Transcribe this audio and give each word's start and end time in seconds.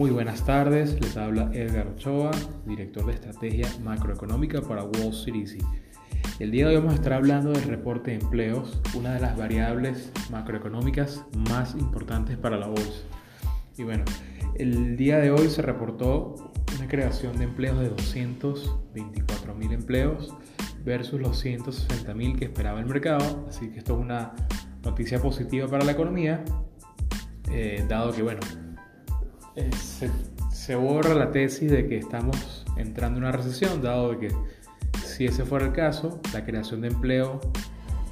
Muy 0.00 0.12
buenas 0.12 0.46
tardes, 0.46 0.98
les 0.98 1.14
habla 1.18 1.50
Edgar 1.52 1.86
Ochoa, 1.88 2.30
director 2.64 3.04
de 3.04 3.12
estrategia 3.12 3.68
macroeconómica 3.84 4.62
para 4.62 4.82
Wall 4.82 5.10
Street. 5.10 5.60
El 6.38 6.50
día 6.50 6.66
de 6.66 6.70
hoy 6.70 6.76
vamos 6.76 6.94
a 6.94 6.96
estar 6.96 7.12
hablando 7.12 7.52
del 7.52 7.64
reporte 7.64 8.12
de 8.12 8.16
empleos, 8.16 8.80
una 8.94 9.12
de 9.12 9.20
las 9.20 9.36
variables 9.36 10.10
macroeconómicas 10.30 11.22
más 11.50 11.74
importantes 11.74 12.38
para 12.38 12.56
la 12.56 12.68
bolsa. 12.68 13.02
Y 13.76 13.82
bueno, 13.82 14.04
el 14.54 14.96
día 14.96 15.18
de 15.18 15.32
hoy 15.32 15.50
se 15.50 15.60
reportó 15.60 16.50
una 16.78 16.88
creación 16.88 17.36
de 17.36 17.44
empleos 17.44 17.78
de 17.80 17.90
224 17.90 19.54
mil 19.54 19.70
empleos 19.70 20.34
versus 20.82 21.20
los 21.20 21.38
160 21.40 22.14
mil 22.14 22.38
que 22.38 22.46
esperaba 22.46 22.80
el 22.80 22.86
mercado, 22.86 23.44
así 23.50 23.68
que 23.68 23.80
esto 23.80 23.96
es 23.96 24.00
una 24.00 24.32
noticia 24.82 25.20
positiva 25.20 25.68
para 25.68 25.84
la 25.84 25.92
economía, 25.92 26.42
eh, 27.50 27.84
dado 27.86 28.12
que 28.12 28.22
bueno, 28.22 28.40
se, 30.50 30.74
borra 30.76 31.14
la 31.14 31.30
tesis 31.30 31.70
de 31.70 31.88
que 31.88 31.98
estamos 31.98 32.64
entrando 32.76 33.18
en 33.18 33.24
una 33.24 33.32
recesión, 33.32 33.82
dado 33.82 34.18
que 34.18 34.32
si 35.04 35.26
ese 35.26 35.44
fuera 35.44 35.66
el 35.66 35.72
caso, 35.72 36.20
la 36.32 36.44
creación 36.44 36.80
de 36.82 36.88
empleo 36.88 37.40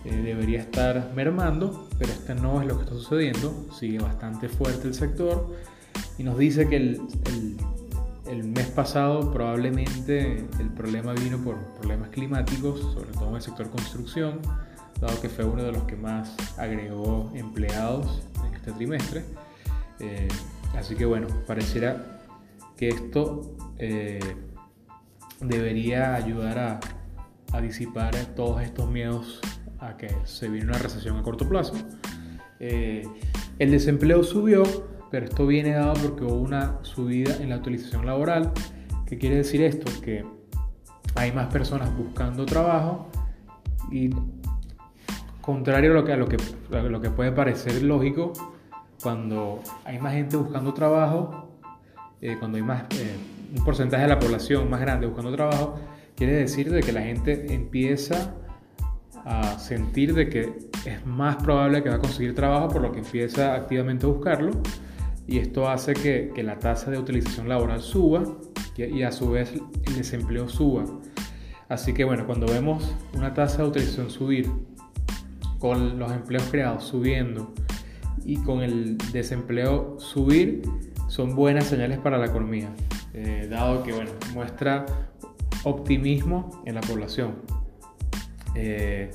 eh, 0.04 0.14
debería 0.16 0.60
estar 0.60 1.12
mermando, 1.14 1.88
pero 1.98 2.12
este 2.12 2.34
no 2.34 2.60
es 2.60 2.66
lo 2.66 2.76
que 2.76 2.84
está 2.84 2.94
sucediendo, 2.94 3.66
sigue 3.72 3.98
bastante 3.98 4.48
fuerte 4.48 4.88
el 4.88 4.94
sector 4.94 5.54
y 6.18 6.22
nos 6.22 6.38
dice 6.38 6.68
que 6.68 6.76
el, 6.76 7.00
el, 7.26 7.56
el 8.28 8.44
mes 8.44 8.66
pasado 8.66 9.32
probablemente 9.32 10.44
el 10.58 10.70
problema 10.70 11.12
vino 11.14 11.38
por 11.38 11.56
problemas 11.78 12.10
climáticos, 12.10 12.80
sobre 12.92 13.12
todo 13.12 13.30
en 13.30 13.36
el 13.36 13.42
sector 13.42 13.70
construcción, 13.70 14.40
dado 15.00 15.20
que 15.20 15.28
fue 15.28 15.44
uno 15.44 15.62
de 15.62 15.72
los 15.72 15.84
que 15.84 15.96
más 15.96 16.34
agregó 16.56 17.30
empleados 17.34 18.22
en 18.46 18.54
este 18.54 18.72
trimestre. 18.72 19.24
Eh, 20.00 20.28
así 20.76 20.94
que 20.94 21.04
bueno, 21.04 21.26
pareciera 21.46 22.18
que 22.76 22.88
esto 22.88 23.56
eh, 23.78 24.20
debería 25.40 26.14
ayudar 26.14 26.58
a, 26.58 26.80
disipar 27.60 28.14
todos 28.36 28.60
estos 28.60 28.90
miedos 28.90 29.40
a 29.80 29.96
que 29.96 30.14
se 30.24 30.48
viene 30.48 30.68
una 30.68 30.78
recesión 30.78 31.16
a 31.16 31.22
corto 31.22 31.48
plazo. 31.48 31.74
Eh, 32.60 33.08
el 33.58 33.70
desempleo 33.70 34.22
subió, 34.22 34.62
pero 35.10 35.26
esto 35.26 35.46
viene 35.46 35.72
dado 35.72 35.94
porque 35.94 36.24
hubo 36.24 36.34
una 36.34 36.78
subida 36.82 37.36
en 37.38 37.48
la 37.48 37.56
utilización 37.56 38.04
laboral. 38.04 38.52
¿Qué 39.06 39.16
quiere 39.16 39.36
decir 39.36 39.62
esto? 39.62 39.90
Que 40.02 40.26
hay 41.14 41.32
más 41.32 41.46
personas 41.46 41.96
buscando 41.96 42.44
trabajo 42.44 43.08
y 43.90 44.10
contrario 45.40 45.92
a 45.92 46.16
lo 46.16 47.00
que 47.00 47.10
puede 47.10 47.32
parecer 47.32 47.82
lógico, 47.82 48.34
cuando 49.02 49.62
hay 49.84 49.98
más 49.98 50.14
gente 50.14 50.36
buscando 50.36 50.74
trabajo, 50.74 51.48
eh, 52.20 52.36
cuando 52.38 52.56
hay 52.56 52.64
más, 52.64 52.82
eh, 52.94 53.16
un 53.56 53.64
porcentaje 53.64 54.02
de 54.02 54.08
la 54.08 54.18
población 54.18 54.68
más 54.68 54.80
grande 54.80 55.06
buscando 55.06 55.32
trabajo, 55.32 55.78
quiere 56.16 56.34
decir 56.34 56.70
de 56.70 56.80
que 56.80 56.92
la 56.92 57.02
gente 57.02 57.54
empieza 57.54 58.34
a 59.24 59.58
sentir 59.58 60.14
de 60.14 60.28
que 60.28 60.68
es 60.84 61.04
más 61.06 61.36
probable 61.36 61.82
que 61.82 61.90
va 61.90 61.96
a 61.96 62.00
conseguir 62.00 62.34
trabajo, 62.34 62.68
por 62.68 62.82
lo 62.82 62.92
que 62.92 63.00
empieza 63.00 63.54
activamente 63.54 64.06
a 64.06 64.08
buscarlo, 64.08 64.50
y 65.26 65.38
esto 65.38 65.68
hace 65.68 65.92
que, 65.92 66.32
que 66.34 66.42
la 66.42 66.58
tasa 66.58 66.90
de 66.90 66.98
utilización 66.98 67.48
laboral 67.48 67.80
suba 67.80 68.24
y, 68.76 68.84
y 68.84 69.02
a 69.02 69.12
su 69.12 69.30
vez 69.30 69.52
el 69.86 69.96
desempleo 69.96 70.48
suba. 70.48 70.84
Así 71.68 71.92
que 71.92 72.04
bueno, 72.04 72.24
cuando 72.26 72.46
vemos 72.46 72.94
una 73.14 73.34
tasa 73.34 73.62
de 73.62 73.68
utilización 73.68 74.10
subir 74.10 74.50
con 75.58 75.98
los 75.98 76.10
empleos 76.12 76.44
creados 76.50 76.84
subiendo 76.84 77.52
y 78.28 78.36
con 78.36 78.60
el 78.60 78.98
desempleo 79.10 79.98
subir, 79.98 80.60
son 81.08 81.34
buenas 81.34 81.64
señales 81.64 81.98
para 81.98 82.18
la 82.18 82.26
economía, 82.26 82.68
eh, 83.14 83.48
dado 83.50 83.82
que 83.82 83.94
bueno, 83.94 84.10
muestra 84.34 84.84
optimismo 85.64 86.62
en 86.66 86.74
la 86.74 86.82
población. 86.82 87.36
Eh, 88.54 89.10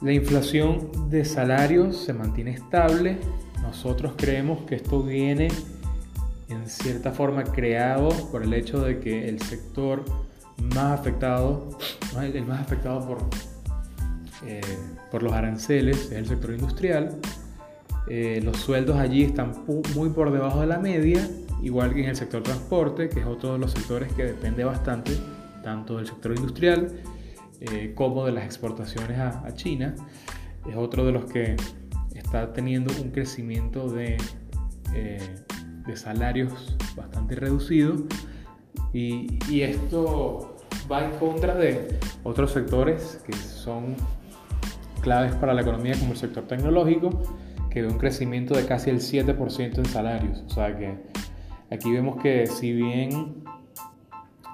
la 0.00 0.12
inflación 0.12 1.10
de 1.10 1.24
salarios 1.24 1.96
se 1.96 2.12
mantiene 2.12 2.52
estable. 2.52 3.18
Nosotros 3.62 4.14
creemos 4.16 4.60
que 4.62 4.76
esto 4.76 5.02
viene 5.02 5.48
en 6.50 6.68
cierta 6.68 7.10
forma 7.10 7.42
creado 7.42 8.10
por 8.30 8.44
el 8.44 8.54
hecho 8.54 8.80
de 8.80 9.00
que 9.00 9.28
el 9.28 9.42
sector 9.42 10.04
más 10.72 11.00
afectado, 11.00 11.68
el 12.16 12.46
más 12.46 12.60
afectado 12.60 13.04
por 13.08 13.18
eh, 14.44 14.60
por 15.10 15.22
los 15.22 15.32
aranceles, 15.32 16.06
es 16.06 16.12
el 16.12 16.26
sector 16.26 16.52
industrial. 16.52 17.16
Eh, 18.08 18.40
los 18.42 18.56
sueldos 18.58 18.98
allí 18.98 19.22
están 19.22 19.52
muy 19.94 20.10
por 20.10 20.32
debajo 20.32 20.60
de 20.60 20.66
la 20.66 20.78
media, 20.78 21.28
igual 21.62 21.94
que 21.94 22.02
en 22.02 22.10
el 22.10 22.16
sector 22.16 22.42
transporte, 22.42 23.08
que 23.08 23.20
es 23.20 23.26
otro 23.26 23.52
de 23.52 23.58
los 23.58 23.72
sectores 23.72 24.12
que 24.12 24.24
depende 24.24 24.64
bastante 24.64 25.12
tanto 25.62 25.96
del 25.96 26.06
sector 26.06 26.34
industrial 26.34 26.92
eh, 27.60 27.92
como 27.94 28.26
de 28.26 28.32
las 28.32 28.44
exportaciones 28.44 29.18
a, 29.18 29.46
a, 29.46 29.54
China. 29.54 29.94
Es 30.68 30.76
otro 30.76 31.04
de 31.04 31.12
los 31.12 31.26
que 31.26 31.56
está 32.14 32.52
teniendo 32.52 32.92
un 33.00 33.10
crecimiento 33.10 33.88
de, 33.88 34.16
de 34.92 35.96
salarios 35.96 36.76
bastante 36.96 37.34
reducido 37.36 37.96
y, 38.92 39.38
y 39.48 39.62
esto 39.62 40.56
va 40.90 41.04
en 41.04 41.12
contra 41.12 41.54
de 41.54 41.98
otros 42.22 42.52
sectores 42.52 43.20
que 43.26 43.32
son 43.32 43.96
claves 45.00 45.34
para 45.34 45.54
la 45.54 45.62
economía 45.62 45.98
como 45.98 46.12
el 46.12 46.18
sector 46.18 46.44
tecnológico, 46.44 47.10
que 47.72 47.82
ve 47.82 47.88
un 47.88 47.98
crecimiento 47.98 48.54
de 48.54 48.66
casi 48.66 48.90
el 48.90 49.00
7% 49.00 49.78
en 49.78 49.84
salarios. 49.86 50.44
O 50.46 50.50
sea 50.50 50.76
que 50.76 50.94
aquí 51.70 51.90
vemos 51.90 52.20
que 52.22 52.46
si 52.46 52.72
bien 52.72 53.44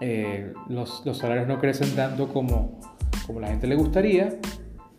eh, 0.00 0.52
los, 0.68 1.04
los, 1.04 1.18
salarios 1.18 1.48
no 1.48 1.58
crecen 1.58 1.94
tanto 1.96 2.28
como, 2.28 2.80
como 3.26 3.40
la 3.40 3.48
gente 3.48 3.66
le 3.66 3.74
gustaría, 3.74 4.38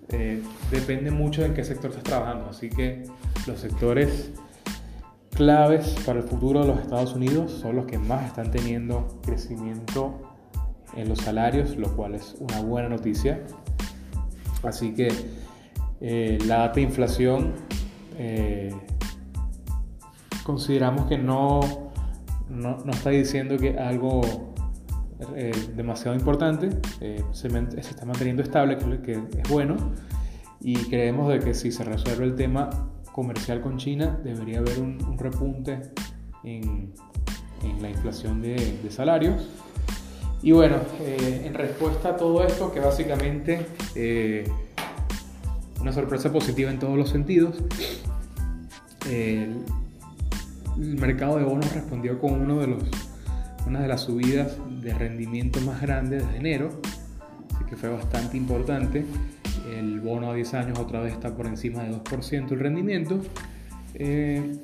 eh, 0.09 0.41
depende 0.71 1.11
mucho 1.11 1.41
de 1.41 1.47
en 1.47 1.53
qué 1.53 1.63
sector 1.63 1.91
estás 1.91 2.03
trabajando. 2.03 2.49
Así 2.49 2.69
que 2.69 3.03
los 3.47 3.59
sectores 3.59 4.31
claves 5.33 5.95
para 6.05 6.19
el 6.19 6.25
futuro 6.25 6.61
de 6.61 6.67
los 6.67 6.79
Estados 6.81 7.13
Unidos 7.13 7.51
son 7.51 7.77
los 7.77 7.85
que 7.85 7.97
más 7.97 8.25
están 8.25 8.51
teniendo 8.51 9.19
crecimiento 9.23 10.19
en 10.97 11.07
los 11.07 11.19
salarios, 11.19 11.77
lo 11.77 11.95
cual 11.95 12.15
es 12.15 12.35
una 12.39 12.59
buena 12.61 12.89
noticia. 12.89 13.39
Así 14.63 14.93
que 14.93 15.09
eh, 16.01 16.37
la 16.45 16.57
data 16.57 16.81
inflación 16.81 17.53
eh, 18.21 18.69
consideramos 20.43 21.05
que 21.07 21.17
no, 21.17 21.61
no, 22.49 22.77
no, 22.83 22.91
está 22.91 23.11
diciendo 23.11 23.55
que 23.57 23.79
algo 23.79 24.21
eh, 25.35 25.51
demasiado 25.73 26.17
importante, 26.17 26.69
eh, 26.99 27.23
se, 27.31 27.47
está 27.47 28.05
manteniendo 28.05 28.43
estable, 28.43 28.77
que, 29.01 29.13
es 29.13 29.49
bueno, 29.49 29.77
y 30.59 30.75
creemos 30.89 31.29
de 31.29 31.39
que 31.39 31.53
si 31.53 31.71
se 31.71 31.85
resuelve 31.85 32.25
el 32.25 32.35
tema 32.35 32.69
comercial 33.13 33.61
con 33.61 33.77
China, 33.77 34.19
debería 34.21 34.59
haber 34.59 34.79
un, 34.79 35.01
un 35.05 35.17
repunte 35.17 35.79
en, 36.43 36.93
la 37.81 37.89
inflación 37.89 38.41
de, 38.41 38.79
salarios. 38.89 39.47
Y 40.41 40.51
bueno, 40.51 40.77
en 41.05 41.53
respuesta 41.53 42.09
a 42.09 42.17
todo 42.17 42.45
esto, 42.45 42.71
que 42.71 42.79
básicamente 42.79 43.65
eh, 43.95 44.45
una 45.81 45.93
sorpresa 45.93 46.31
positiva 46.31 46.69
en 46.69 46.79
todos 46.79 46.97
los 46.97 47.09
sentidos, 47.09 47.55
el, 49.07 49.63
mercado 50.77 51.37
de 51.37 51.43
bonos 51.43 51.73
respondió 51.73 52.19
con 52.19 52.49
una 52.49 53.81
de 53.81 53.87
las 53.87 54.01
subidas 54.01 54.57
de 54.81 54.93
rendimiento 54.93 55.59
más 55.61 55.81
grandes 55.81 56.25
de 56.31 56.37
enero, 56.37 56.79
así 57.53 57.65
que 57.65 57.75
fue 57.75 57.89
bastante 57.89 58.37
importante. 58.37 59.05
El 59.69 59.99
bono 59.99 60.31
a 60.31 60.33
10 60.33 60.53
años 60.55 60.79
otra 60.79 61.01
vez 61.01 61.13
está 61.13 61.35
por 61.35 61.45
encima 61.45 61.83
de 61.83 61.91
2% 61.91 62.51
el 62.51 62.59
rendimiento. 62.59 63.21
Eh, 63.93 64.57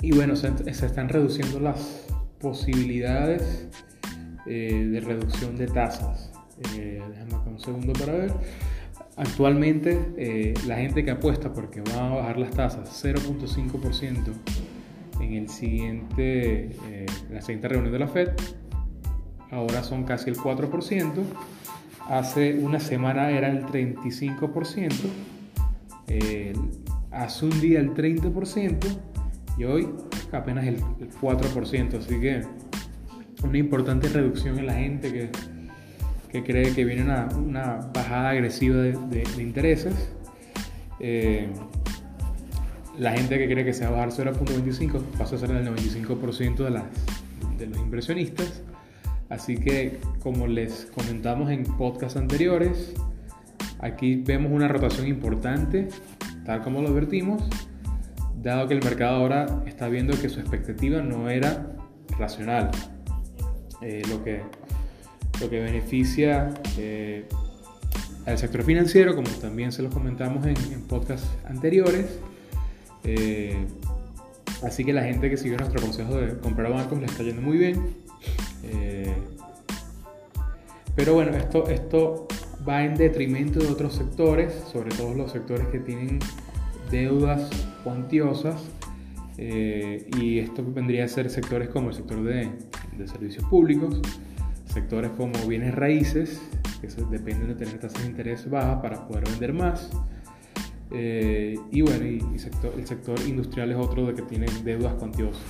y 0.00 0.12
bueno, 0.12 0.36
se, 0.36 0.72
se 0.72 0.86
están 0.86 1.08
reduciendo 1.08 1.60
las 1.60 2.06
posibilidades 2.40 3.68
eh, 4.46 4.88
de 4.92 5.00
reducción 5.00 5.56
de 5.56 5.66
tasas. 5.66 6.30
Eh, 6.74 7.02
déjame 7.10 7.34
acá 7.34 7.50
un 7.50 7.58
segundo 7.58 7.94
para 7.94 8.12
ver. 8.12 8.32
Actualmente 9.16 10.12
eh, 10.16 10.54
la 10.66 10.76
gente 10.76 11.04
que 11.04 11.12
apuesta 11.12 11.52
porque 11.52 11.82
va 11.82 12.08
a 12.08 12.14
bajar 12.16 12.38
las 12.38 12.50
tasas 12.50 13.04
0.5% 13.04 14.32
en 15.20 15.32
el 15.34 15.48
siguiente, 15.48 16.70
eh, 16.88 17.06
la 17.30 17.40
siguiente 17.40 17.68
reunión 17.68 17.92
de 17.92 17.98
la 18.00 18.08
Fed, 18.08 18.30
ahora 19.50 19.84
son 19.84 20.04
casi 20.04 20.30
el 20.30 20.36
4%. 20.36 21.22
Hace 22.08 22.58
una 22.58 22.80
semana 22.80 23.30
era 23.30 23.48
el 23.48 23.64
35%, 23.64 24.92
hace 27.10 27.44
un 27.46 27.60
día 27.60 27.80
el 27.80 27.94
30% 27.94 28.78
y 29.56 29.64
hoy 29.64 29.88
apenas 30.32 30.66
el 30.66 30.80
4%. 30.80 31.98
Así 31.98 32.20
que 32.20 32.42
una 33.42 33.58
importante 33.58 34.08
reducción 34.08 34.58
en 34.58 34.66
la 34.66 34.74
gente 34.74 35.12
que, 35.12 35.30
que 36.34 36.42
cree 36.42 36.74
que 36.74 36.84
viene 36.84 37.04
una, 37.04 37.28
una 37.36 37.76
bajada 37.94 38.30
agresiva 38.30 38.74
de, 38.78 38.92
de, 38.92 39.40
intereses. 39.40 40.10
Eh, 40.98 41.48
la 42.98 43.12
gente 43.12 43.38
que 43.38 43.46
cree 43.46 43.64
que 43.64 43.72
se 43.72 43.84
va 43.86 44.02
a 44.02 44.06
bajar 44.06 44.34
0.25 44.34 45.00
pasa 45.16 45.36
a 45.36 45.38
ser 45.38 45.52
el 45.52 45.64
95% 45.64 46.56
de, 46.56 46.70
las, 46.70 46.82
de 47.56 47.68
los 47.68 47.78
inversionistas. 47.78 48.64
Así 49.28 49.58
que, 49.58 50.00
como 50.24 50.48
les 50.48 50.86
comentamos 50.86 51.52
en 51.52 51.62
podcasts 51.62 52.16
anteriores, 52.16 52.94
aquí 53.78 54.16
vemos 54.16 54.50
una 54.50 54.66
rotación 54.66 55.06
importante, 55.06 55.86
tal 56.44 56.62
como 56.62 56.82
lo 56.82 56.88
advertimos, 56.88 57.48
dado 58.42 58.66
que 58.66 58.74
el 58.74 58.82
mercado 58.82 59.18
ahora 59.18 59.62
está 59.66 59.88
viendo 59.88 60.20
que 60.20 60.28
su 60.28 60.40
expectativa 60.40 61.00
no 61.00 61.30
era 61.30 61.76
racional. 62.18 62.72
Eh, 63.82 64.02
lo, 64.08 64.24
que, 64.24 64.42
lo 65.44 65.50
que 65.50 65.60
beneficia 65.60 66.54
eh, 66.78 67.24
al 68.26 68.38
sector 68.38 68.62
financiero, 68.64 69.14
como 69.14 69.28
también 69.28 69.72
se 69.72 69.82
los 69.82 69.92
comentamos 69.92 70.46
en, 70.46 70.54
podcasts 70.88 71.28
anteriores. 71.46 72.18
Eh, 73.04 73.66
así 74.62 74.84
que 74.84 74.92
la 74.92 75.04
gente 75.04 75.28
que 75.28 75.36
siguió 75.36 75.58
nuestro 75.58 75.80
consejo 75.80 76.16
de 76.16 76.38
comprar 76.38 76.72
bancos 76.72 76.98
le 76.98 77.06
está 77.06 77.22
yendo 77.22 77.42
muy 77.42 77.58
bien. 77.58 77.80
pero 80.96 81.14
bueno, 81.14 81.36
esto, 81.36 81.68
esto 81.68 82.28
va 82.66 82.84
en 82.84 82.94
detrimento 82.94 83.58
de 83.58 83.68
otros 83.68 83.94
sectores, 83.94 84.54
sobre 84.72 84.94
todo 84.94 85.12
los 85.14 85.32
sectores 85.32 85.66
que 85.68 85.80
tienen 85.80 86.18
deudas 86.90 87.50
cuantiosas 87.82 88.62
eh, 89.36 90.08
y 90.18 90.38
esto 90.38 90.64
vendría 90.64 91.04
a 91.04 91.08
ser 91.08 91.28
sectores 91.28 91.68
como 91.68 91.88
el 91.88 91.94
sector 91.94 92.22
de, 92.22 92.50
servicios 93.06 93.44
públicos, 93.46 94.00
sectores 94.74 95.12
como 95.12 95.38
bienes 95.46 95.74
raíces, 95.74 96.42
que 96.80 96.88
dependen 97.04 97.48
de 97.48 97.54
tener 97.54 97.78
tasas 97.78 98.02
de 98.02 98.08
interés 98.08 98.50
bajas 98.50 98.82
para 98.82 99.06
poder 99.06 99.24
vender 99.24 99.52
más. 99.52 99.90
Eh, 100.90 101.56
y 101.70 101.80
bueno, 101.80 102.04
y, 102.04 102.18
el 102.76 102.86
sector 102.86 103.18
industrial 103.26 103.70
es 103.70 103.76
otro 103.76 104.06
de 104.06 104.14
que 104.14 104.22
tiene 104.22 104.46
deudas 104.62 104.94
cuantiosas. 104.94 105.42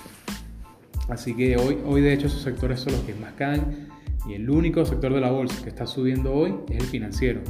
Así 1.09 1.35
que 1.35 1.57
hoy, 1.57 1.79
hoy 1.85 2.01
de 2.01 2.13
hecho 2.13 2.29
esos 2.29 2.43
sectores 2.43 2.81
son 2.81 2.93
los 2.93 3.03
que 3.03 3.15
más 3.15 3.33
caen 3.35 3.89
y 4.27 4.35
el 4.35 4.49
único 4.49 4.85
sector 4.87 5.13
de 5.13 5.21
la 5.21 5.31
bolsa 5.31 5.63
que 5.63 5.69
está 5.69 5.87
subiendo 5.87 6.33
hoy 6.33 6.55
es 6.71 6.83
el 6.83 6.87
financiero. 6.87 7.41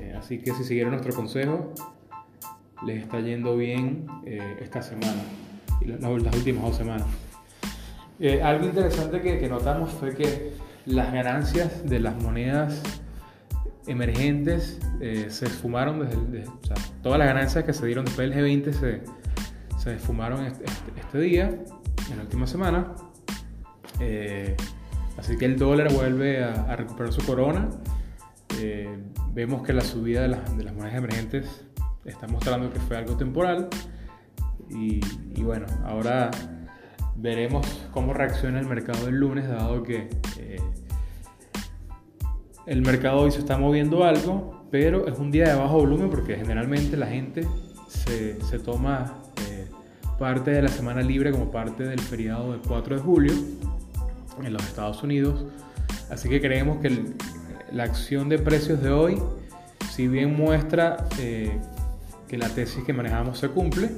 Eh, 0.00 0.14
así 0.18 0.38
que 0.38 0.52
si 0.54 0.64
siguieron 0.64 0.92
nuestro 0.92 1.14
consejo, 1.14 1.72
les 2.84 3.02
está 3.02 3.20
yendo 3.20 3.56
bien 3.56 4.06
eh, 4.26 4.56
esta 4.60 4.82
semana 4.82 5.22
y 5.80 5.86
las, 5.86 6.02
últimas 6.34 6.64
dos 6.64 6.76
semanas. 6.76 7.06
Algo 8.42 8.66
interesante 8.66 9.20
que, 9.20 9.48
notamos 9.48 9.90
fue 9.90 10.14
que 10.14 10.53
las 10.86 11.12
ganancias 11.12 11.88
de 11.88 12.00
las 12.00 12.20
monedas 12.22 12.82
emergentes 13.86 14.80
eh, 15.00 15.26
se 15.28 15.46
esfumaron 15.46 16.00
desde, 16.00 16.50
todas 17.02 17.18
las 17.18 17.28
ganancias 17.28 17.64
que 17.64 17.72
se 17.72 17.86
dieron 17.86 18.04
después 18.04 18.30
del 18.30 18.38
G20 18.38 18.72
se, 18.72 19.02
se 19.78 19.94
esfumaron 19.94 20.44
este, 20.46 21.18
día, 21.18 21.48
en 22.10 22.16
la 22.16 22.22
última 22.22 22.46
semana. 22.46 22.94
así 25.18 25.36
que 25.38 25.44
el 25.44 25.58
dólar 25.58 25.92
vuelve 25.92 26.42
a, 26.42 26.76
recuperar 26.76 27.12
su 27.12 27.24
corona. 27.24 27.68
vemos 29.32 29.62
que 29.66 29.72
la 29.72 29.82
subida 29.82 30.22
de, 30.22 30.28
de 30.28 30.64
las 30.64 30.74
monedas 30.74 30.96
emergentes 30.96 31.64
está 32.04 32.26
mostrando 32.26 32.72
que 32.72 32.80
fue 32.80 32.96
algo 32.96 33.16
temporal. 33.16 33.68
Y, 34.70 35.00
bueno, 35.42 35.66
ahora 35.84 36.30
veremos 37.16 37.66
cómo 37.92 38.12
reacciona 38.12 38.60
el 38.60 38.66
mercado 38.66 39.08
el 39.08 39.16
lunes, 39.16 39.48
dado 39.48 39.82
que 39.82 40.08
eh, 40.38 40.60
el 42.66 42.82
mercado 42.82 43.20
hoy 43.20 43.30
se 43.30 43.38
está 43.38 43.58
moviendo 43.58 44.04
algo, 44.04 44.64
pero 44.70 45.06
es 45.06 45.18
un 45.18 45.30
día 45.30 45.48
de 45.48 45.54
bajo 45.54 45.78
volumen 45.78 46.10
porque 46.10 46.36
generalmente 46.36 46.96
la 46.96 47.06
gente 47.06 47.46
se, 47.88 48.40
se 48.42 48.58
toma 48.58 49.22
eh, 49.48 49.66
parte 50.18 50.50
de 50.50 50.62
la 50.62 50.68
semana 50.68 51.02
libre 51.02 51.30
como 51.30 51.50
parte 51.50 51.84
del 51.84 52.00
feriado 52.00 52.52
del 52.52 52.60
4 52.60 52.96
de 52.96 53.02
julio 53.02 53.32
en 54.42 54.52
los 54.52 54.62
Estados 54.64 55.02
Unidos. 55.02 55.44
Así 56.10 56.28
que 56.28 56.40
creemos 56.40 56.78
que 56.78 57.14
la 57.72 57.84
acción 57.84 58.28
de 58.28 58.38
precios 58.38 58.82
de 58.82 58.90
hoy, 58.90 59.20
si 59.90 60.08
bien 60.08 60.34
muestra 60.34 61.08
eh, 61.18 61.60
que 62.28 62.38
la 62.38 62.48
tesis 62.48 62.82
que 62.84 62.92
manejamos 62.92 63.38
se 63.38 63.48
cumple. 63.48 63.90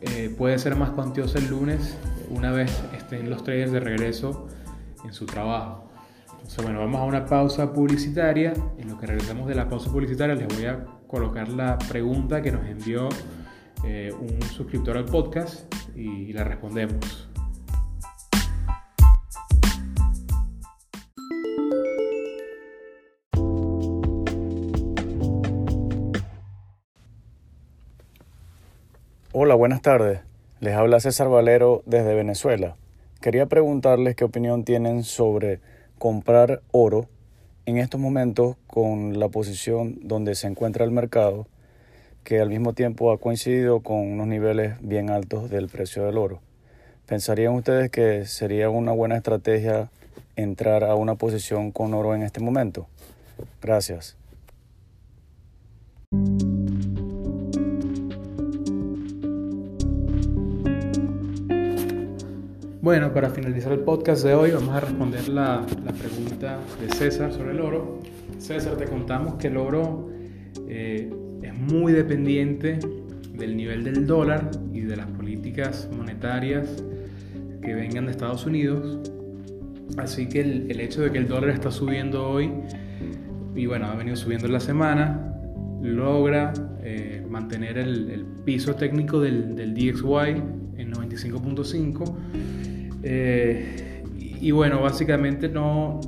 Eh, 0.00 0.34
puede 0.36 0.58
ser 0.58 0.76
más 0.76 0.90
cuantiosa 0.90 1.38
el 1.38 1.48
lunes 1.48 1.96
una 2.30 2.52
vez 2.52 2.82
estén 2.96 3.28
los 3.30 3.42
traders 3.42 3.72
de 3.72 3.80
regreso 3.80 4.46
en 5.04 5.12
su 5.12 5.26
trabajo. 5.26 5.90
Entonces, 6.32 6.64
bueno, 6.64 6.80
vamos 6.80 7.00
a 7.00 7.04
una 7.04 7.26
pausa 7.26 7.72
publicitaria. 7.72 8.52
En 8.78 8.88
lo 8.88 8.98
que 8.98 9.06
regresamos 9.06 9.48
de 9.48 9.54
la 9.54 9.68
pausa 9.68 9.90
publicitaria 9.90 10.34
les 10.34 10.48
voy 10.48 10.66
a 10.66 10.84
colocar 11.06 11.48
la 11.48 11.78
pregunta 11.78 12.40
que 12.42 12.52
nos 12.52 12.66
envió 12.66 13.08
eh, 13.84 14.12
un 14.18 14.42
suscriptor 14.42 14.96
al 14.96 15.04
podcast 15.04 15.72
y 15.96 16.32
la 16.32 16.44
respondemos. 16.44 17.27
Hola, 29.40 29.54
buenas 29.54 29.82
tardes. 29.82 30.18
Les 30.58 30.74
habla 30.74 30.98
César 30.98 31.28
Valero 31.28 31.84
desde 31.86 32.16
Venezuela. 32.16 32.74
Quería 33.20 33.46
preguntarles 33.46 34.16
qué 34.16 34.24
opinión 34.24 34.64
tienen 34.64 35.04
sobre 35.04 35.60
comprar 35.96 36.60
oro 36.72 37.06
en 37.64 37.76
estos 37.76 38.00
momentos 38.00 38.56
con 38.66 39.20
la 39.20 39.28
posición 39.28 40.00
donde 40.02 40.34
se 40.34 40.48
encuentra 40.48 40.84
el 40.84 40.90
mercado, 40.90 41.46
que 42.24 42.40
al 42.40 42.48
mismo 42.48 42.72
tiempo 42.72 43.12
ha 43.12 43.18
coincidido 43.18 43.78
con 43.78 43.98
unos 43.98 44.26
niveles 44.26 44.74
bien 44.80 45.08
altos 45.08 45.48
del 45.50 45.68
precio 45.68 46.04
del 46.04 46.18
oro. 46.18 46.40
¿Pensarían 47.06 47.54
ustedes 47.54 47.92
que 47.92 48.26
sería 48.26 48.70
una 48.70 48.90
buena 48.90 49.16
estrategia 49.16 49.88
entrar 50.34 50.82
a 50.82 50.96
una 50.96 51.14
posición 51.14 51.70
con 51.70 51.94
oro 51.94 52.16
en 52.16 52.24
este 52.24 52.40
momento? 52.40 52.88
Gracias. 53.62 54.16
Bueno, 62.80 63.12
para 63.12 63.28
finalizar 63.30 63.72
el 63.72 63.80
podcast 63.80 64.24
de 64.24 64.34
hoy 64.34 64.52
vamos 64.52 64.72
a 64.72 64.78
responder 64.78 65.28
la, 65.28 65.66
pregunta 65.66 66.60
de 66.80 66.88
César 66.94 67.32
sobre 67.32 67.50
el 67.50 67.60
oro. 67.60 67.98
César, 68.38 68.76
te 68.76 68.84
contamos 68.84 69.34
que 69.34 69.48
el 69.48 69.56
oro 69.56 70.08
eh, 70.68 71.12
es 71.42 71.54
muy 71.54 71.92
dependiente 71.92 72.78
del 73.34 73.56
nivel 73.56 73.82
del 73.82 74.06
dólar 74.06 74.52
y 74.72 74.82
de 74.82 74.94
las 74.96 75.08
políticas 75.08 75.90
monetarias 75.92 76.68
que 77.60 77.74
vengan 77.74 78.06
de 78.06 78.12
Estados 78.12 78.46
Unidos. 78.46 79.10
Así 79.96 80.28
que 80.28 80.42
el, 80.42 80.78
hecho 80.78 81.02
de 81.02 81.10
que 81.10 81.18
el 81.18 81.26
dólar 81.26 81.50
está 81.50 81.72
subiendo 81.72 82.30
hoy, 82.30 82.52
y 83.56 83.66
bueno, 83.66 83.86
ha 83.86 83.96
venido 83.96 84.14
subiendo 84.14 84.46
en 84.46 84.52
la 84.52 84.60
semana, 84.60 85.34
logra 85.82 86.52
eh, 86.84 87.26
mantener 87.28 87.76
el, 87.76 88.24
piso 88.44 88.76
técnico 88.76 89.20
del, 89.20 89.56
del 89.56 89.74
DXY 89.74 90.42
en 90.78 90.92
95.5 90.92 92.67
eh, 93.02 94.02
y, 94.40 94.50
bueno, 94.50 94.80
básicamente 94.80 95.48
no, 95.48 96.00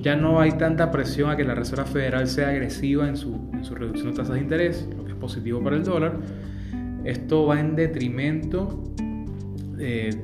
ya 0.00 0.16
no 0.16 0.40
hay 0.40 0.52
tanta 0.52 0.90
presión 0.90 1.30
a 1.30 1.36
que 1.36 1.44
la 1.44 1.54
Reserva 1.54 1.84
Federal 1.84 2.26
sea 2.28 2.48
agresiva 2.48 3.08
en 3.08 3.16
su, 3.16 3.50
reducción 3.74 4.10
de 4.10 4.16
tasas 4.16 4.34
de 4.34 4.40
interés, 4.40 4.88
lo 4.96 5.04
que 5.04 5.12
es 5.12 5.18
positivo 5.18 5.62
para 5.62 5.76
el 5.76 5.84
dólar. 5.84 6.16
Esto 7.04 7.46
va 7.46 7.60
en 7.60 7.74
detrimento 7.74 8.84
de, 9.76 10.16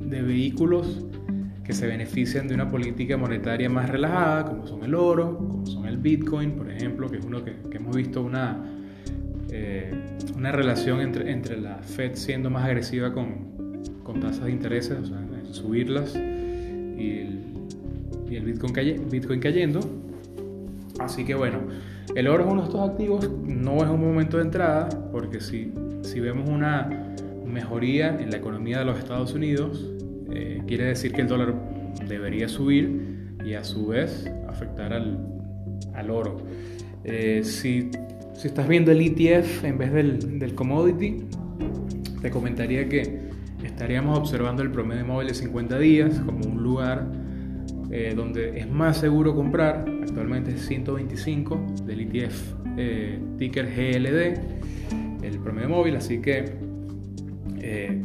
de 0.00 0.22
vehículos 0.22 1.06
que 1.64 1.72
se 1.72 1.86
benefician 1.86 2.46
de 2.46 2.54
una 2.54 2.70
política 2.70 3.16
monetaria 3.16 3.70
más 3.70 3.88
relajada, 3.88 4.44
como 4.44 4.66
son 4.66 4.84
el 4.84 4.94
oro, 4.94 5.38
como 5.38 5.66
son 5.66 5.86
el 5.86 5.96
Bitcoin, 5.96 6.52
por 6.52 6.70
ejemplo, 6.70 7.10
que 7.10 7.16
es 7.16 7.24
uno 7.24 7.42
que, 7.42 7.54
hemos 7.72 7.96
visto 7.96 8.22
una, 8.22 8.62
eh, 9.50 9.92
una 10.36 10.52
relación 10.52 11.00
entre, 11.00 11.32
entre 11.32 11.58
la 11.58 11.78
Fed 11.78 12.12
siendo 12.14 12.50
más 12.50 12.64
agresiva 12.64 13.12
con, 13.12 13.82
con 14.02 14.20
tasas 14.20 14.44
de 14.44 14.52
interés, 14.52 14.90
o 14.90 15.04
sea, 15.06 15.18
subirlas 15.54 16.14
y 16.14 17.20
el, 18.36 18.44
Bitcoin 19.10 19.40
cayendo. 19.40 19.80
Así 20.98 21.24
que 21.24 21.34
bueno, 21.34 21.58
el 22.14 22.28
oro 22.28 22.44
es 22.44 22.50
uno 22.50 22.62
de 22.62 22.68
estos 22.68 22.90
activos, 22.90 23.30
no 23.44 23.78
es 23.78 23.88
un 23.88 24.00
momento 24.00 24.36
de 24.36 24.44
entrada, 24.44 24.88
porque 25.10 25.40
si, 25.40 25.72
si 26.02 26.20
vemos 26.20 26.48
una 26.48 27.14
mejoría 27.46 28.18
en 28.20 28.30
la 28.30 28.36
economía 28.36 28.78
de 28.80 28.84
los 28.84 28.98
Estados 28.98 29.32
Unidos, 29.34 29.90
eh, 30.32 30.62
quiere 30.66 30.84
decir 30.84 31.12
que 31.12 31.22
el 31.22 31.28
dólar 31.28 31.54
debería 32.08 32.48
subir 32.48 33.36
y 33.44 33.54
a 33.54 33.64
su 33.64 33.88
vez 33.88 34.30
afectar 34.48 34.92
al, 34.92 35.18
al 35.94 36.10
oro. 36.10 36.38
Eh, 37.04 37.42
si, 37.44 37.90
si, 38.34 38.48
estás 38.48 38.66
viendo 38.66 38.90
el 38.90 39.00
ETF 39.00 39.64
en 39.64 39.78
vez 39.78 39.92
del, 39.92 40.38
del 40.38 40.54
commodity, 40.54 41.24
te 42.22 42.30
comentaría 42.30 42.88
que 42.88 43.33
estaríamos 43.64 44.18
observando 44.18 44.62
el 44.62 44.70
promedio 44.70 45.04
móvil 45.04 45.28
de 45.28 45.34
50 45.34 45.78
días 45.78 46.20
como 46.20 46.46
un 46.46 46.62
lugar 46.62 47.06
eh, 47.90 48.12
donde 48.14 48.58
es 48.58 48.68
más 48.68 48.98
seguro 48.98 49.34
comprar. 49.34 49.84
Actualmente 50.02 50.52
es 50.52 50.66
125 50.66 51.66
del 51.86 52.00
ETF 52.00 52.54
eh, 52.76 53.18
ticker 53.38 53.66
GLD, 53.66 55.24
el 55.24 55.38
promedio 55.38 55.68
móvil, 55.68 55.96
así 55.96 56.20
que 56.20 56.64
Eh, 57.66 57.98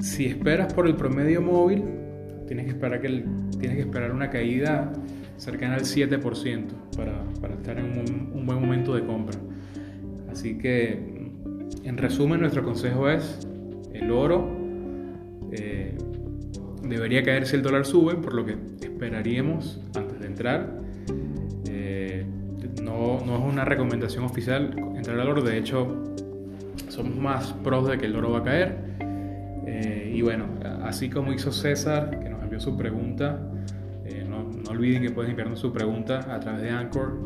si 0.00 0.26
esperas 0.26 0.74
por 0.74 0.88
el 0.88 0.96
promedio 0.96 1.40
móvil, 1.40 1.84
tienes 2.48 2.64
que 2.66 2.72
esperar, 2.72 3.00
que 3.00 3.24
tienes 3.60 3.76
que 3.76 3.82
esperar 3.82 4.10
una 4.10 4.30
caída 4.30 4.92
cercana 5.36 5.76
al 5.76 5.82
7% 5.82 6.64
para, 6.96 7.22
para 7.40 7.54
estar 7.54 7.78
en 7.78 7.84
un, 7.84 8.32
un, 8.34 8.46
buen 8.46 8.60
momento 8.60 8.96
de 8.96 9.06
compra. 9.06 9.38
Así 10.28 10.58
que, 10.58 11.30
en 11.84 11.96
resumen, 11.96 12.40
nuestro 12.40 12.64
consejo 12.64 13.08
es 13.08 13.46
el 13.92 14.10
oro 14.10 14.59
eh, 15.52 15.96
debería 16.82 17.22
caer 17.22 17.46
si 17.46 17.56
el 17.56 17.62
dólar 17.62 17.84
sube, 17.84 18.14
por 18.16 18.34
lo 18.34 18.44
que 18.44 18.56
esperaríamos 18.80 19.80
antes 19.96 20.20
de 20.20 20.26
entrar. 20.26 20.80
Eh, 21.68 22.26
no, 22.82 23.24
no, 23.24 23.36
es 23.36 23.52
una 23.52 23.64
recomendación 23.64 24.24
oficial 24.24 24.74
entrar 24.96 25.18
al 25.18 25.28
oro, 25.28 25.42
de 25.42 25.58
hecho 25.58 26.14
somos 26.88 27.16
más 27.16 27.52
pros 27.64 27.88
de 27.88 27.98
que 27.98 28.06
el 28.06 28.16
oro 28.16 28.32
va 28.32 28.38
a 28.38 28.44
caer. 28.44 28.78
Eh, 29.66 30.12
y 30.14 30.22
bueno, 30.22 30.46
así 30.84 31.08
como 31.08 31.32
hizo 31.32 31.52
César, 31.52 32.18
que 32.20 32.28
nos 32.28 32.42
envió 32.42 32.60
su 32.60 32.76
pregunta, 32.76 33.46
no, 34.28 34.44
no, 34.44 34.70
olviden 34.70 35.02
que 35.02 35.10
pueden 35.10 35.30
enviarnos 35.30 35.58
su 35.58 35.72
pregunta 35.72 36.34
a 36.34 36.40
través 36.40 36.62
de 36.62 36.70
Anchor, 36.70 37.18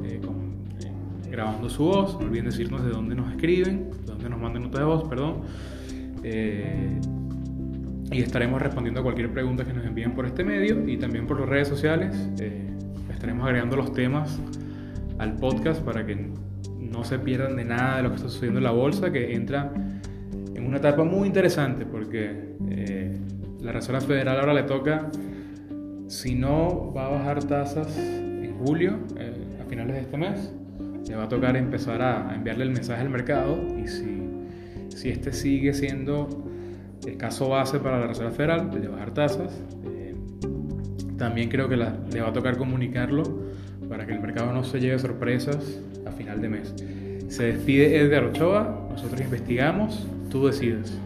grabando 1.31 1.69
su 1.69 1.85
voz. 1.85 2.19
No 2.19 2.27
olviden 2.27 2.47
decirnos 2.47 2.85
de 2.85 2.91
dónde 2.91 3.15
nos 3.15 3.31
escriben, 3.31 3.91
de 3.91 4.07
dónde 4.07 4.29
nos 4.29 4.41
mandan 4.41 4.63
notas 4.63 4.81
de 4.81 4.87
voz, 4.87 5.09
perdón. 5.09 5.43
Y 8.11 8.21
estaremos 8.21 8.61
respondiendo 8.61 9.01
a 9.01 9.03
cualquier 9.03 9.31
pregunta 9.33 9.65
que 9.65 9.73
nos 9.73 9.85
envíen 9.85 10.13
por 10.13 10.27
este 10.27 10.45
medio 10.45 10.89
y 10.89 10.97
también 10.97 11.27
por 11.27 11.41
las 11.41 11.49
redes 11.49 11.69
sociales. 11.69 12.15
Eh, 12.39 12.67
estaremos 13.13 13.47
agregando 13.47 13.77
los 13.77 13.93
temas 13.93 14.39
al 15.19 15.37
podcast 15.37 15.83
para 15.83 16.05
que 16.05 16.31
no 16.79 17.05
se 17.05 17.19
pierdan 17.19 17.57
de 17.57 17.65
nada 17.65 17.97
de 17.99 18.03
lo 18.05 18.11
que 18.11 18.17
está 18.17 18.29
sucediendo 18.29 18.59
en 18.59 18.65
la 18.65 18.71
bolsa, 18.71 19.11
que 19.11 19.35
entra 19.35 19.73
en 20.55 20.67
una 20.67 20.77
etapa 20.77 21.05
muy 21.05 21.27
interesante 21.27 21.87
porque 21.87 22.55
eh, 22.71 23.19
la 23.61 23.73
Reserva 23.73 24.01
Federal 24.01 24.39
ahora 24.39 24.55
le 24.55 24.65
toca, 24.65 25.11
si 26.09 26.35
no 26.35 26.93
va 26.95 27.07
a 27.07 27.11
bajar 27.11 27.43
tasas 27.45 27.97
en 27.97 28.55
julio, 28.65 28.99
a 29.61 29.65
finales 29.69 29.95
de 29.95 30.01
este 30.03 30.17
mes, 30.17 30.53
le 31.09 31.17
va 31.17 31.25
a 31.25 31.29
tocar 31.29 31.57
empezar 31.57 32.03
a 32.03 32.35
enviarle 32.35 32.65
el 32.65 32.71
mensaje 32.71 33.03
al 33.03 33.11
mercado 33.11 33.59
y 33.79 33.89
si 33.89 34.25
si 34.95 35.11
este 35.11 35.33
sigue 35.33 35.75
siendo 35.75 36.29
caso 37.17 37.49
base 37.49 37.79
para 37.79 38.01
la 38.01 38.07
Reserva 38.07 38.31
Federal 38.31 38.71
de 38.71 38.89
bajar 38.89 39.13
tasas, 39.13 39.61
eh, 39.85 40.15
también 41.17 41.49
creo 41.49 41.69
que 41.69 41.77
le 41.77 42.21
va 42.21 42.29
a 42.29 42.33
tocar 42.33 42.57
comunicarlo 42.57 43.23
para 43.89 44.07
que 44.07 44.13
el 44.13 44.21
mercado 44.21 44.53
no 44.53 44.65
se 44.65 44.81
lleve 44.81 44.99
sorpresas 44.99 45.81
a 46.07 46.13
final 46.13 46.41
de 46.41 46.49
mes. 46.49 46.75
Se 47.29 47.45
despide 47.45 47.99
Edgar 47.99 48.25
Ochoa, 48.25 48.89
nosotros 48.91 49.21
investigamos, 49.21 50.07
tú 50.31 50.47
decides. 50.47 50.99